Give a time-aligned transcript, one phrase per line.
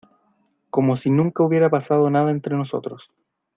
[0.71, 3.11] como si nunca hubiera pasado nada entre nosotros.